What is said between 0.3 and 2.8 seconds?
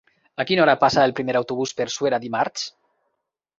A quina hora passa el primer autobús per Suera dimarts?